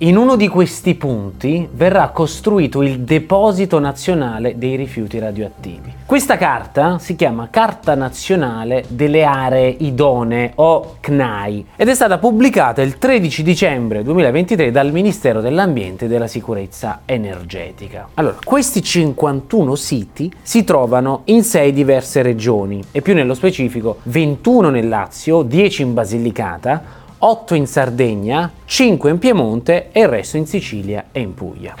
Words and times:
In 0.00 0.16
uno 0.16 0.36
di 0.36 0.46
questi 0.46 0.94
punti 0.94 1.68
verrà 1.72 2.10
costruito 2.10 2.82
il 2.82 3.00
Deposito 3.00 3.80
Nazionale 3.80 4.56
dei 4.56 4.76
Rifiuti 4.76 5.18
Radioattivi. 5.18 5.92
Questa 6.06 6.36
carta 6.36 7.00
si 7.00 7.16
chiama 7.16 7.48
Carta 7.50 7.96
Nazionale 7.96 8.84
delle 8.86 9.24
Aree 9.24 9.74
Idonee 9.80 10.52
o 10.54 10.98
CNAI 11.00 11.66
ed 11.74 11.88
è 11.88 11.94
stata 11.96 12.18
pubblicata 12.18 12.80
il 12.80 12.96
13 12.96 13.42
dicembre 13.42 14.04
2023 14.04 14.70
dal 14.70 14.92
Ministero 14.92 15.40
dell'Ambiente 15.40 16.04
e 16.04 16.08
della 16.08 16.28
Sicurezza 16.28 17.00
Energetica. 17.04 18.10
Allora, 18.14 18.36
questi 18.44 18.80
51 18.80 19.74
siti 19.74 20.32
si 20.40 20.62
trovano 20.62 21.22
in 21.24 21.42
6 21.42 21.72
diverse 21.72 22.22
regioni 22.22 22.80
e 22.92 23.02
più 23.02 23.14
nello 23.14 23.34
specifico 23.34 23.96
21 24.04 24.70
nel 24.70 24.86
Lazio, 24.86 25.42
10 25.42 25.82
in 25.82 25.92
Basilicata, 25.92 27.06
8 27.20 27.54
in 27.54 27.66
Sardegna, 27.66 28.50
5 28.64 29.10
in 29.10 29.18
Piemonte 29.18 29.90
e 29.90 30.00
il 30.00 30.08
resto 30.08 30.36
in 30.36 30.46
Sicilia 30.46 31.06
e 31.10 31.20
in 31.20 31.34
Puglia. 31.34 31.74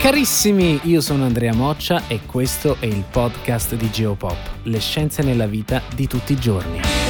Carissimi, 0.00 0.80
io 0.84 1.00
sono 1.00 1.24
Andrea 1.24 1.54
Moccia 1.54 2.02
e 2.06 2.20
questo 2.26 2.76
è 2.78 2.86
il 2.86 3.04
podcast 3.10 3.74
di 3.74 3.90
Geopop, 3.90 4.36
le 4.64 4.78
scienze 4.78 5.22
nella 5.22 5.46
vita 5.46 5.80
di 5.94 6.06
tutti 6.06 6.32
i 6.32 6.36
giorni. 6.36 7.03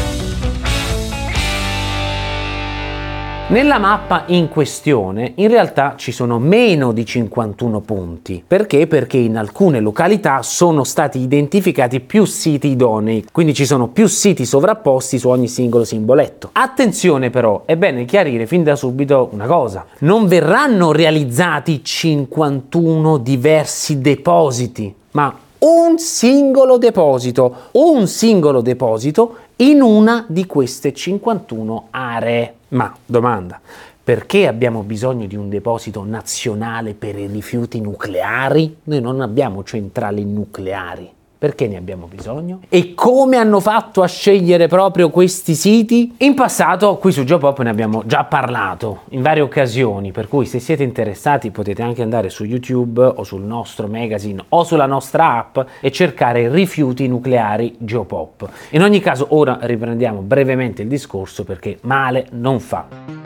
Nella 3.46 3.76
mappa 3.76 4.24
in 4.28 4.48
questione 4.48 5.32
in 5.34 5.48
realtà 5.48 5.96
ci 5.98 6.12
sono 6.12 6.38
meno 6.38 6.92
di 6.92 7.04
51 7.04 7.80
punti. 7.80 8.42
Perché? 8.44 8.86
Perché 8.86 9.18
in 9.18 9.36
alcune 9.36 9.80
località 9.80 10.40
sono 10.40 10.82
stati 10.82 11.18
identificati 11.18 12.00
più 12.00 12.24
siti 12.24 12.68
idonei, 12.68 13.26
quindi 13.30 13.52
ci 13.52 13.66
sono 13.66 13.88
più 13.88 14.06
siti 14.06 14.46
sovrapposti 14.46 15.18
su 15.18 15.28
ogni 15.28 15.48
singolo 15.48 15.84
simboletto. 15.84 16.48
Attenzione 16.52 17.28
però, 17.28 17.64
è 17.66 17.76
bene 17.76 18.06
chiarire 18.06 18.46
fin 18.46 18.62
da 18.62 18.76
subito 18.76 19.28
una 19.32 19.44
cosa. 19.44 19.84
Non 19.98 20.26
verranno 20.26 20.90
realizzati 20.90 21.84
51 21.84 23.18
diversi 23.18 24.00
depositi, 24.00 24.92
ma 25.10 25.36
un 25.58 25.98
singolo 25.98 26.78
deposito, 26.78 27.54
un 27.72 28.06
singolo 28.06 28.62
deposito 28.62 29.36
in 29.56 29.82
una 29.82 30.24
di 30.28 30.46
queste 30.46 30.94
51 30.94 31.88
aree. 31.90 32.54
Ma 32.74 32.92
domanda, 33.06 33.60
perché 34.02 34.48
abbiamo 34.48 34.82
bisogno 34.82 35.26
di 35.26 35.36
un 35.36 35.48
deposito 35.48 36.04
nazionale 36.04 36.94
per 36.94 37.16
i 37.16 37.28
rifiuti 37.28 37.80
nucleari? 37.80 38.78
Noi 38.84 39.00
non 39.00 39.20
abbiamo 39.20 39.62
centrali 39.62 40.24
nucleari. 40.24 41.08
Perché 41.44 41.68
ne 41.68 41.76
abbiamo 41.76 42.06
bisogno? 42.06 42.60
E 42.70 42.94
come 42.94 43.36
hanno 43.36 43.60
fatto 43.60 44.00
a 44.00 44.06
scegliere 44.06 44.66
proprio 44.66 45.10
questi 45.10 45.54
siti? 45.54 46.14
In 46.20 46.32
passato 46.32 46.96
qui 46.96 47.12
su 47.12 47.22
Geopop 47.22 47.60
ne 47.60 47.68
abbiamo 47.68 48.02
già 48.06 48.24
parlato 48.24 49.00
in 49.10 49.20
varie 49.20 49.42
occasioni, 49.42 50.10
per 50.10 50.26
cui 50.26 50.46
se 50.46 50.58
siete 50.58 50.84
interessati 50.84 51.50
potete 51.50 51.82
anche 51.82 52.00
andare 52.00 52.30
su 52.30 52.44
YouTube 52.44 53.04
o 53.04 53.24
sul 53.24 53.42
nostro 53.42 53.88
magazine 53.88 54.42
o 54.48 54.64
sulla 54.64 54.86
nostra 54.86 55.36
app 55.36 55.58
e 55.80 55.92
cercare 55.92 56.48
rifiuti 56.48 57.06
nucleari 57.08 57.74
Geopop. 57.76 58.48
In 58.70 58.80
ogni 58.80 59.00
caso 59.00 59.26
ora 59.28 59.58
riprendiamo 59.60 60.22
brevemente 60.22 60.80
il 60.80 60.88
discorso 60.88 61.44
perché 61.44 61.76
male 61.82 62.26
non 62.30 62.58
fa. 62.58 63.23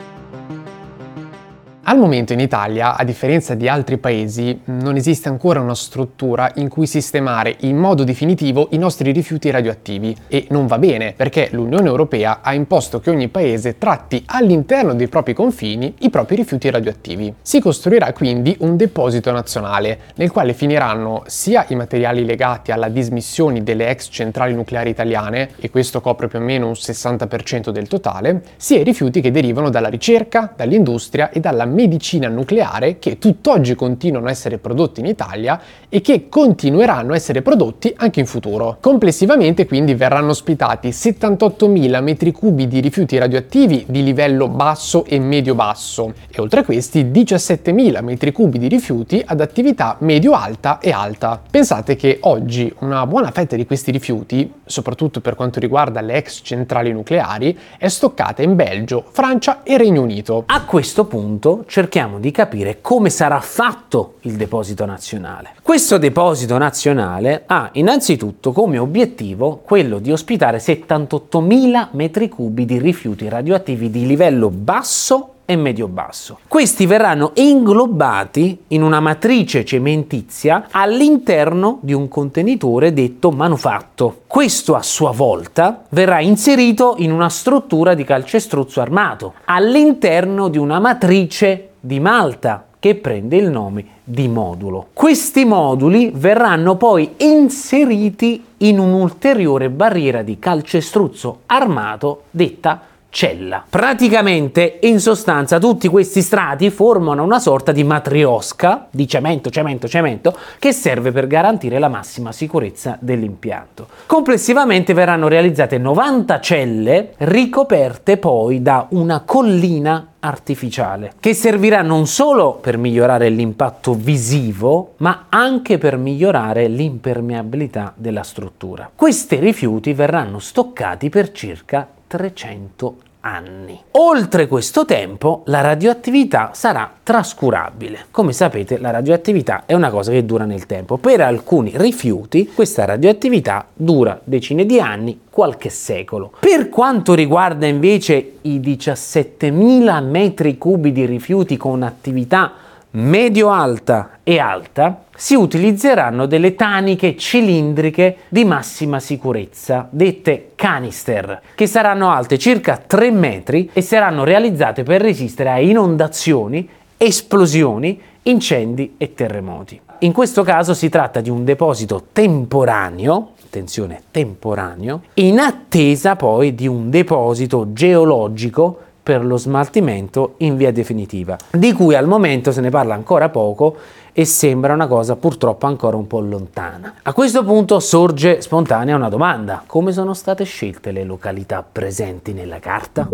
Al 1.89 1.97
momento 1.97 2.33
in 2.33 2.39
Italia, 2.39 2.95
a 2.95 3.03
differenza 3.03 3.55
di 3.55 3.67
altri 3.67 3.97
paesi, 3.97 4.61
non 4.65 4.95
esiste 4.95 5.27
ancora 5.27 5.59
una 5.59 5.73
struttura 5.73 6.51
in 6.57 6.69
cui 6.69 6.85
sistemare 6.85 7.55
in 7.61 7.77
modo 7.77 8.03
definitivo 8.03 8.67
i 8.73 8.77
nostri 8.77 9.11
rifiuti 9.11 9.49
radioattivi 9.49 10.15
e 10.27 10.45
non 10.51 10.67
va 10.67 10.77
bene 10.77 11.15
perché 11.17 11.47
l'Unione 11.51 11.87
Europea 11.87 12.41
ha 12.43 12.53
imposto 12.53 12.99
che 12.99 13.09
ogni 13.09 13.27
paese 13.29 13.79
tratti 13.79 14.21
all'interno 14.27 14.93
dei 14.93 15.07
propri 15.07 15.33
confini 15.33 15.95
i 16.01 16.11
propri 16.11 16.35
rifiuti 16.35 16.69
radioattivi. 16.69 17.33
Si 17.41 17.59
costruirà 17.59 18.13
quindi 18.13 18.55
un 18.59 18.77
deposito 18.77 19.31
nazionale 19.31 20.01
nel 20.17 20.29
quale 20.29 20.53
finiranno 20.53 21.23
sia 21.25 21.65
i 21.69 21.75
materiali 21.75 22.23
legati 22.23 22.71
alla 22.71 22.89
dismissione 22.89 23.63
delle 23.63 23.89
ex 23.89 24.09
centrali 24.11 24.53
nucleari 24.53 24.91
italiane, 24.91 25.49
e 25.59 25.71
questo 25.71 26.01
copre 26.01 26.27
più 26.27 26.37
o 26.37 26.43
meno 26.43 26.67
un 26.67 26.73
60% 26.73 27.71
del 27.71 27.87
totale, 27.87 28.43
sia 28.57 28.77
i 28.77 28.83
rifiuti 28.83 29.21
che 29.21 29.31
derivano 29.31 29.71
dalla 29.71 29.89
ricerca, 29.89 30.53
dall'industria 30.55 31.31
e 31.31 31.39
dalla 31.39 31.65
medicina 31.79 32.27
nucleare 32.27 32.99
che 32.99 33.17
tutt'oggi 33.17 33.73
continuano 33.73 34.27
a 34.27 34.31
essere 34.31 34.57
prodotti 34.57 34.99
in 34.99 35.05
Italia 35.05 35.61
e 35.87 36.01
che 36.01 36.27
continueranno 36.27 37.13
a 37.13 37.15
essere 37.15 37.41
prodotti 37.41 37.93
anche 37.95 38.19
in 38.19 38.25
futuro. 38.25 38.77
Complessivamente 38.81 39.65
quindi 39.65 39.93
verranno 39.93 40.31
ospitati 40.31 40.89
78.000 40.89 42.03
metri 42.03 42.33
cubi 42.33 42.67
di 42.67 42.81
rifiuti 42.81 43.17
radioattivi 43.17 43.85
di 43.87 44.03
livello 44.03 44.49
basso 44.49 45.05
e 45.05 45.19
medio-basso 45.19 46.13
e 46.29 46.41
oltre 46.41 46.59
a 46.59 46.63
questi 46.65 47.05
17.000 47.05 48.03
metri 48.03 48.33
cubi 48.33 48.59
di 48.59 48.67
rifiuti 48.67 49.23
ad 49.25 49.39
attività 49.39 49.95
medio-alta 49.99 50.79
e 50.79 50.91
alta. 50.91 51.41
Pensate 51.49 51.95
che 51.95 52.17
oggi 52.23 52.73
una 52.79 53.07
buona 53.07 53.31
fetta 53.31 53.55
di 53.55 53.65
questi 53.65 53.91
rifiuti, 53.91 54.51
soprattutto 54.65 55.21
per 55.21 55.35
quanto 55.35 55.61
riguarda 55.61 56.01
le 56.01 56.15
ex 56.15 56.41
centrali 56.43 56.91
nucleari, 56.91 57.57
è 57.77 57.87
stoccata 57.87 58.41
in 58.41 58.55
Belgio, 58.55 59.05
Francia 59.11 59.63
e 59.63 59.77
Regno 59.77 60.01
Unito. 60.01 60.43
A 60.47 60.65
questo 60.65 61.05
punto 61.05 61.63
cerchiamo 61.69 62.19
di 62.19 62.31
capire 62.31 62.79
come 62.81 63.09
sarà 63.09 63.39
fatto 63.39 64.15
il 64.21 64.33
deposito 64.33 64.85
nazionale. 64.85 65.53
Questo 65.61 65.99
deposito 65.99 66.57
nazionale 66.57 67.43
ha 67.45 67.69
innanzitutto 67.73 68.51
come 68.51 68.79
obiettivo 68.79 69.61
quello 69.63 69.99
di 69.99 70.11
ospitare 70.11 70.57
78.000 70.57 71.89
metri 71.91 72.27
cubi 72.27 72.65
di 72.65 72.79
rifiuti 72.79 73.29
radioattivi 73.29 73.91
di 73.91 74.07
livello 74.07 74.49
basso 74.49 75.35
e 75.49 75.55
medio-basso. 75.55 76.37
Questi 76.47 76.85
verranno 76.85 77.31
inglobati 77.33 78.65
in 78.67 78.83
una 78.83 78.99
matrice 78.99 79.65
cementizia 79.65 80.67
all'interno 80.69 81.79
di 81.81 81.91
un 81.91 82.07
contenitore 82.07 82.93
detto 82.93 83.31
manufatto. 83.31 84.21
Questo 84.27 84.75
a 84.75 84.83
sua 84.83 85.09
volta 85.09 85.85
verrà 85.89 86.19
inserito 86.19 86.93
in 86.99 87.11
una 87.11 87.29
struttura 87.29 87.95
di 87.95 88.03
calcestruzzo 88.03 88.79
armato 88.79 89.33
all'interno 89.45 90.49
di 90.49 90.59
una 90.59 90.79
matrice 90.79 91.69
di 91.79 91.99
Malta 91.99 92.67
che 92.77 92.93
prende 92.95 93.35
il 93.35 93.49
nome 93.49 93.85
di 94.03 94.27
modulo. 94.27 94.89
Questi 94.93 95.45
moduli 95.45 96.11
verranno 96.13 96.77
poi 96.77 97.15
inseriti 97.17 98.43
in 98.57 98.77
un'ulteriore 98.77 99.69
barriera 99.69 100.21
di 100.21 100.37
calcestruzzo 100.37 101.41
armato 101.47 102.23
detta 102.29 102.81
cella. 103.09 103.63
Praticamente, 103.67 104.79
in 104.83 104.99
sostanza, 104.99 105.59
tutti 105.59 105.87
questi 105.87 106.21
strati 106.21 106.69
formano 106.69 107.23
una 107.23 107.39
sorta 107.39 107.71
di 107.71 107.83
matriosca 107.83 108.87
di 108.89 109.07
cemento, 109.07 109.49
cemento, 109.49 109.87
cemento 109.87 110.37
che 110.59 110.71
serve 110.71 111.11
per 111.11 111.27
garantire 111.27 111.79
la 111.79 111.87
massima 111.87 112.31
sicurezza 112.31 112.97
dell'impianto. 112.99 113.87
Complessivamente 114.05 114.93
verranno 114.93 115.27
realizzate 115.27 115.77
90 115.77 116.39
celle 116.39 117.13
ricoperte 117.17 118.17
poi 118.17 118.61
da 118.61 118.87
una 118.89 119.21
collina 119.25 120.05
artificiale 120.19 121.13
che 121.19 121.33
servirà 121.33 121.81
non 121.81 122.05
solo 122.05 122.55
per 122.55 122.77
migliorare 122.77 123.29
l'impatto 123.29 123.93
visivo 123.93 124.95
ma 124.97 125.27
anche 125.29 125.77
per 125.77 125.95
migliorare 125.97 126.67
l'impermeabilità 126.67 127.93
della 127.95 128.23
struttura. 128.23 128.89
Questi 128.93 129.37
rifiuti 129.37 129.93
verranno 129.93 130.39
stoccati 130.39 131.09
per 131.09 131.31
circa 131.31 131.87
300 132.09 132.95
anni. 133.21 133.79
Oltre 133.91 134.47
questo 134.47 134.83
tempo 134.85 135.43
la 135.45 135.61
radioattività 135.61 136.51
sarà 136.53 136.91
trascurabile. 137.03 138.05
Come 138.09 138.33
sapete 138.33 138.79
la 138.79 138.89
radioattività 138.89 139.63
è 139.65 139.73
una 139.73 139.91
cosa 139.91 140.11
che 140.11 140.25
dura 140.25 140.45
nel 140.45 140.65
tempo. 140.65 140.97
Per 140.97 141.21
alcuni 141.21 141.71
rifiuti 141.75 142.47
questa 142.47 142.85
radioattività 142.85 143.67
dura 143.73 144.19
decine 144.23 144.65
di 144.65 144.79
anni, 144.79 145.21
qualche 145.29 145.69
secolo. 145.69 146.31
Per 146.39 146.69
quanto 146.69 147.13
riguarda 147.13 147.67
invece 147.67 148.37
i 148.41 148.59
17.000 148.59 150.03
metri 150.03 150.57
cubi 150.57 150.91
di 150.91 151.05
rifiuti 151.05 151.57
con 151.57 151.83
attività 151.83 152.53
medio-alta 152.91 154.19
e 154.23 154.39
alta, 154.39 155.03
si 155.19 155.35
utilizzeranno 155.35 156.27
delle 156.27 156.55
taniche 156.55 157.17
cilindriche 157.17 158.19
di 158.29 158.45
massima 158.45 159.01
sicurezza, 159.01 159.85
dette 159.91 160.51
canister, 160.55 161.41
che 161.55 161.67
saranno 161.67 162.09
alte 162.09 162.37
circa 162.37 162.77
3 162.77 163.11
metri 163.11 163.69
e 163.73 163.81
saranno 163.81 164.23
realizzate 164.23 164.83
per 164.83 165.01
resistere 165.01 165.49
a 165.49 165.59
inondazioni, 165.59 166.69
esplosioni, 166.95 167.99
incendi 168.23 168.95
e 168.95 169.13
terremoti. 169.13 169.81
In 169.99 170.13
questo 170.13 170.43
caso 170.43 170.73
si 170.73 170.87
tratta 170.87 171.19
di 171.19 171.29
un 171.29 171.43
deposito 171.43 172.05
temporaneo, 172.13 173.31
attenzione, 173.43 174.03
temporaneo, 174.11 175.01
in 175.15 175.39
attesa 175.39 176.15
poi 176.15 176.55
di 176.55 176.65
un 176.65 176.89
deposito 176.89 177.73
geologico 177.73 178.83
per 179.09 179.25
lo 179.25 179.37
smaltimento 179.37 180.35
in 180.37 180.55
via 180.55 180.71
definitiva, 180.71 181.35
di 181.49 181.73
cui 181.73 181.95
al 181.95 182.05
momento 182.05 182.51
se 182.51 182.61
ne 182.61 182.69
parla 182.69 182.93
ancora 182.93 183.29
poco 183.29 183.75
e 184.13 184.23
sembra 184.23 184.75
una 184.75 184.85
cosa 184.85 185.15
purtroppo 185.15 185.65
ancora 185.65 185.97
un 185.97 186.05
po' 186.05 186.19
lontana. 186.19 186.93
A 187.01 187.13
questo 187.13 187.43
punto 187.43 187.79
sorge 187.79 188.39
spontanea 188.39 188.95
una 188.95 189.09
domanda, 189.09 189.63
come 189.65 189.93
sono 189.93 190.13
state 190.13 190.43
scelte 190.43 190.91
le 190.91 191.05
località 191.05 191.65
presenti 191.69 192.33
nella 192.33 192.59
carta? 192.59 193.09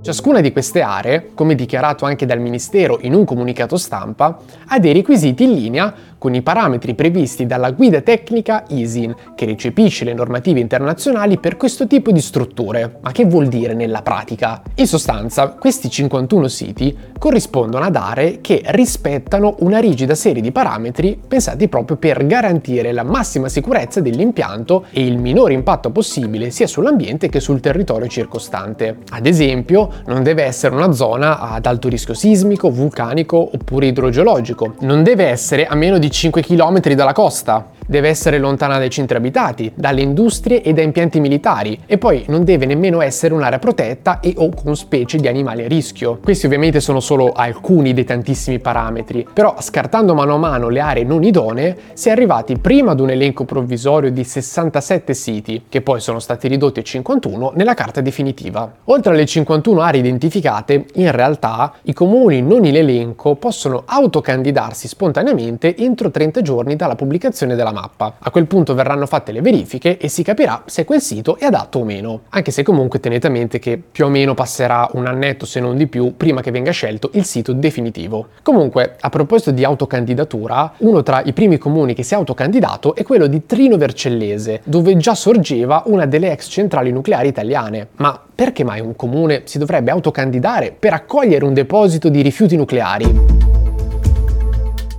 Ciascuna 0.00 0.40
di 0.40 0.52
queste 0.52 0.80
aree, 0.80 1.32
come 1.34 1.54
dichiarato 1.54 2.06
anche 2.06 2.24
dal 2.24 2.40
Ministero 2.40 2.98
in 3.02 3.12
un 3.12 3.26
comunicato 3.26 3.76
stampa, 3.76 4.38
ha 4.68 4.78
dei 4.78 4.94
requisiti 4.94 5.44
in 5.44 5.52
linea 5.52 5.94
con 6.22 6.34
i 6.36 6.42
parametri 6.42 6.94
previsti 6.94 7.46
dalla 7.46 7.72
guida 7.72 8.00
tecnica 8.00 8.62
ISIN, 8.68 9.12
che 9.34 9.44
recepisce 9.44 10.04
le 10.04 10.14
normative 10.14 10.60
internazionali 10.60 11.36
per 11.38 11.56
questo 11.56 11.88
tipo 11.88 12.12
di 12.12 12.20
strutture. 12.20 12.98
Ma 13.00 13.10
che 13.10 13.24
vuol 13.24 13.48
dire 13.48 13.74
nella 13.74 14.02
pratica? 14.02 14.62
In 14.76 14.86
sostanza, 14.86 15.48
questi 15.48 15.90
51 15.90 16.46
siti 16.46 16.96
corrispondono 17.18 17.84
ad 17.84 17.96
aree 17.96 18.40
che 18.40 18.62
rispettano 18.66 19.56
una 19.60 19.80
rigida 19.80 20.14
serie 20.14 20.40
di 20.40 20.52
parametri 20.52 21.20
pensati 21.26 21.66
proprio 21.66 21.96
per 21.96 22.24
garantire 22.24 22.92
la 22.92 23.02
massima 23.02 23.48
sicurezza 23.48 24.00
dell'impianto 24.00 24.84
e 24.92 25.04
il 25.04 25.18
minore 25.18 25.54
impatto 25.54 25.90
possibile 25.90 26.50
sia 26.50 26.68
sull'ambiente 26.68 27.28
che 27.30 27.40
sul 27.40 27.58
territorio 27.58 28.06
circostante. 28.06 28.98
Ad 29.10 29.26
esempio, 29.26 29.88
non 30.06 30.22
deve 30.22 30.44
essere 30.44 30.76
una 30.76 30.92
zona 30.92 31.40
ad 31.40 31.66
alto 31.66 31.88
rischio 31.88 32.14
sismico, 32.14 32.70
vulcanico 32.70 33.38
oppure 33.38 33.86
idrogeologico. 33.86 34.74
Non 34.82 35.02
deve 35.02 35.24
essere 35.24 35.66
a 35.66 35.74
meno 35.74 35.98
di 35.98 36.10
5 36.12 36.42
km 36.42 36.94
dalla 36.94 37.12
costa 37.12 37.66
deve 37.86 38.08
essere 38.08 38.38
lontana 38.38 38.78
dai 38.78 38.90
centri 38.90 39.16
abitati, 39.16 39.72
dalle 39.74 40.00
industrie 40.00 40.62
e 40.62 40.72
da 40.72 40.82
impianti 40.82 41.20
militari 41.20 41.78
e 41.86 41.98
poi 41.98 42.24
non 42.28 42.44
deve 42.44 42.66
nemmeno 42.66 43.00
essere 43.00 43.34
un'area 43.34 43.58
protetta 43.58 44.20
e 44.20 44.34
o 44.36 44.50
con 44.50 44.76
specie 44.76 45.18
di 45.18 45.28
animali 45.28 45.64
a 45.64 45.68
rischio. 45.68 46.18
Questi 46.22 46.46
ovviamente 46.46 46.80
sono 46.80 47.00
solo 47.00 47.32
alcuni 47.32 47.92
dei 47.92 48.04
tantissimi 48.04 48.58
parametri, 48.58 49.26
però 49.32 49.56
scartando 49.60 50.14
mano 50.14 50.34
a 50.34 50.38
mano 50.38 50.68
le 50.68 50.80
aree 50.80 51.04
non 51.04 51.24
idonee 51.24 51.76
si 51.94 52.08
è 52.08 52.12
arrivati 52.12 52.58
prima 52.58 52.92
ad 52.92 53.00
un 53.00 53.10
elenco 53.10 53.44
provvisorio 53.44 54.10
di 54.10 54.24
67 54.24 55.14
siti, 55.14 55.64
che 55.68 55.80
poi 55.80 56.00
sono 56.00 56.18
stati 56.18 56.48
ridotti 56.48 56.80
a 56.80 56.82
51 56.82 57.52
nella 57.54 57.74
carta 57.74 58.00
definitiva. 58.00 58.70
Oltre 58.84 59.12
alle 59.12 59.26
51 59.26 59.80
aree 59.80 60.00
identificate, 60.00 60.86
in 60.94 61.10
realtà 61.10 61.74
i 61.82 61.92
comuni 61.92 62.42
non 62.42 62.64
in 62.64 62.76
elenco 62.76 63.34
possono 63.34 63.82
autocandidarsi 63.84 64.88
spontaneamente 64.88 65.76
entro 65.76 66.10
30 66.10 66.42
giorni 66.42 66.76
dalla 66.76 66.94
pubblicazione 66.94 67.54
della 67.54 67.71
mappa. 67.72 68.14
A 68.18 68.30
quel 68.30 68.46
punto 68.46 68.74
verranno 68.74 69.06
fatte 69.06 69.32
le 69.32 69.40
verifiche 69.40 69.98
e 69.98 70.08
si 70.08 70.22
capirà 70.22 70.62
se 70.66 70.84
quel 70.84 71.00
sito 71.00 71.36
è 71.38 71.46
adatto 71.46 71.80
o 71.80 71.84
meno, 71.84 72.22
anche 72.30 72.50
se 72.50 72.62
comunque 72.62 73.00
tenete 73.00 73.26
a 73.26 73.30
mente 73.30 73.58
che 73.58 73.80
più 73.90 74.06
o 74.06 74.08
meno 74.08 74.34
passerà 74.34 74.88
un 74.92 75.06
annetto 75.06 75.46
se 75.46 75.60
non 75.60 75.76
di 75.76 75.86
più 75.86 76.16
prima 76.16 76.40
che 76.40 76.50
venga 76.50 76.70
scelto 76.70 77.10
il 77.14 77.24
sito 77.24 77.52
definitivo. 77.52 78.28
Comunque, 78.42 78.96
a 79.00 79.08
proposito 79.08 79.50
di 79.50 79.64
autocandidatura, 79.64 80.74
uno 80.78 81.02
tra 81.02 81.22
i 81.24 81.32
primi 81.32 81.58
comuni 81.58 81.94
che 81.94 82.02
si 82.02 82.14
è 82.14 82.16
autocandidato 82.16 82.94
è 82.94 83.02
quello 83.02 83.26
di 83.26 83.46
Trino 83.46 83.76
Vercellese, 83.76 84.60
dove 84.64 84.96
già 84.96 85.14
sorgeva 85.14 85.82
una 85.86 86.06
delle 86.06 86.30
ex 86.32 86.48
centrali 86.48 86.92
nucleari 86.92 87.28
italiane. 87.28 87.88
Ma 87.96 88.20
perché 88.34 88.64
mai 88.64 88.80
un 88.80 88.96
comune 88.96 89.42
si 89.44 89.58
dovrebbe 89.58 89.90
autocandidare 89.90 90.74
per 90.76 90.92
accogliere 90.92 91.44
un 91.44 91.54
deposito 91.54 92.08
di 92.08 92.22
rifiuti 92.22 92.56
nucleari? 92.56 93.61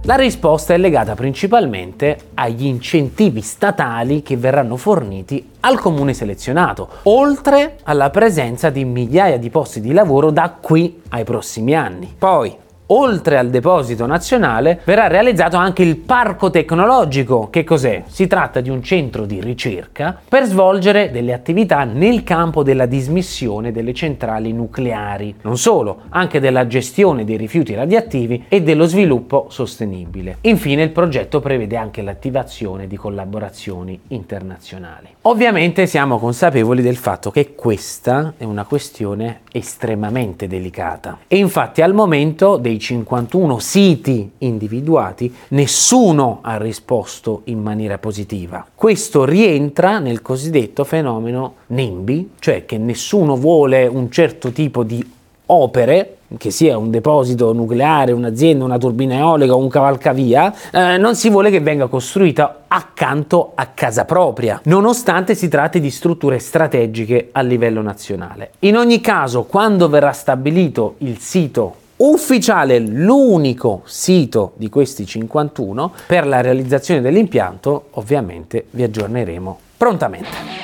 La 0.05 0.15
risposta 0.15 0.73
è 0.73 0.77
legata 0.77 1.15
principalmente 1.15 2.17
agli 2.33 2.65
incentivi 2.65 3.39
statali 3.39 4.21
che 4.21 4.35
verranno 4.35 4.75
forniti 4.75 5.51
al 5.61 5.79
comune 5.79 6.13
selezionato, 6.13 6.89
oltre 7.03 7.77
alla 7.83 8.09
presenza 8.09 8.69
di 8.69 8.83
migliaia 8.83 9.37
di 9.39 9.49
posti 9.49 9.79
di 9.79 9.93
lavoro 9.93 10.29
da 10.29 10.57
qui 10.59 11.03
ai 11.07 11.23
prossimi 11.23 11.73
anni. 11.73 12.13
Poi, 12.17 12.53
oltre 12.93 13.37
al 13.37 13.49
deposito 13.49 14.05
nazionale, 14.05 14.81
verrà 14.83 15.07
realizzato 15.07 15.57
anche 15.57 15.81
il 15.81 15.97
parco 15.97 16.49
tecnologico. 16.49 17.49
Che 17.49 17.63
cos'è? 17.63 18.03
Si 18.07 18.27
tratta 18.27 18.61
di 18.61 18.69
un 18.69 18.83
centro 18.83 19.25
di 19.25 19.41
ricerca 19.41 20.19
per 20.27 20.45
svolgere 20.45 21.11
delle 21.11 21.33
attività 21.33 21.83
nel 21.83 22.23
campo 22.23 22.63
della 22.63 22.85
dismissione 22.85 23.71
delle 23.71 23.93
centrali 23.93 24.53
nucleari. 24.53 25.35
Non 25.41 25.57
solo, 25.57 26.01
anche 26.09 26.39
della 26.39 26.67
gestione 26.67 27.25
dei 27.25 27.37
rifiuti 27.37 27.73
radioattivi 27.73 28.45
e 28.47 28.61
dello 28.61 28.85
sviluppo 28.85 29.47
sostenibile. 29.49 30.37
Infine 30.41 30.83
il 30.83 30.91
progetto 30.91 31.39
prevede 31.39 31.77
anche 31.77 32.01
l'attivazione 32.01 32.87
di 32.87 32.95
collaborazioni 32.95 33.99
internazionali. 34.09 35.07
Ovviamente 35.21 35.87
siamo 35.87 36.19
consapevoli 36.19 36.81
del 36.81 36.97
fatto 36.97 37.31
che 37.31 37.55
questa 37.55 38.33
è 38.37 38.43
una 38.43 38.65
questione 38.65 39.41
estremamente 39.51 40.47
delicata 40.47 41.19
e 41.27 41.37
infatti 41.37 41.81
al 41.81 41.93
momento 41.93 42.57
dei 42.57 42.79
51 42.83 43.59
siti 43.59 44.29
individuati, 44.39 45.33
nessuno 45.49 46.39
ha 46.41 46.57
risposto 46.57 47.41
in 47.45 47.61
maniera 47.61 47.97
positiva. 47.97 48.65
Questo 48.75 49.23
rientra 49.23 49.99
nel 49.99 50.21
cosiddetto 50.21 50.83
fenomeno 50.83 51.55
NIMBY, 51.67 52.31
cioè 52.39 52.65
che 52.65 52.77
nessuno 52.77 53.37
vuole 53.37 53.87
un 53.87 54.11
certo 54.11 54.51
tipo 54.51 54.83
di 54.83 55.03
opere 55.45 56.17
che 56.37 56.51
sia 56.51 56.77
un 56.77 56.89
deposito 56.89 57.53
nucleare, 57.53 58.11
un'azienda, 58.11 58.65
una 58.65 58.77
turbina 58.77 59.15
eolica 59.15 59.55
un 59.55 59.69
cavalcavia, 59.69 60.53
eh, 60.71 60.97
non 60.97 61.15
si 61.15 61.29
vuole 61.29 61.51
che 61.51 61.59
venga 61.59 61.87
costruita 61.87 62.63
accanto 62.67 63.51
a 63.53 63.67
casa 63.67 64.05
propria, 64.05 64.59
nonostante 64.63 65.35
si 65.35 65.47
tratti 65.47 65.79
di 65.79 65.91
strutture 65.91 66.39
strategiche 66.39 67.29
a 67.31 67.41
livello 67.41 67.81
nazionale. 67.81 68.53
In 68.59 68.77
ogni 68.77 68.99
caso, 68.99 69.43
quando 69.43 69.89
verrà 69.89 70.11
stabilito 70.11 70.95
il 70.99 71.19
sito 71.19 71.75
ufficiale, 72.05 72.79
l'unico 72.79 73.81
sito 73.85 74.53
di 74.57 74.69
questi 74.69 75.05
51, 75.05 75.93
per 76.07 76.27
la 76.27 76.41
realizzazione 76.41 77.01
dell'impianto 77.01 77.87
ovviamente 77.91 78.65
vi 78.71 78.83
aggiorneremo 78.83 79.59
prontamente. 79.77 80.61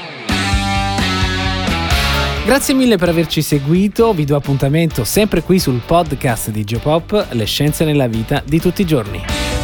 Grazie 2.45 2.74
mille 2.74 2.97
per 2.97 3.09
averci 3.09 3.41
seguito, 3.41 4.12
vi 4.12 4.25
do 4.25 4.36
appuntamento 4.36 5.03
sempre 5.03 5.44
qui 5.44 5.59
sul 5.59 5.81
podcast 5.86 6.50
di 6.50 6.63
Geopop, 6.63 7.27
le 7.31 7.45
scienze 7.45 7.86
nella 7.86 8.07
vita 8.07 8.41
di 8.44 8.59
tutti 8.59 8.81
i 8.81 8.86
giorni. 8.86 9.59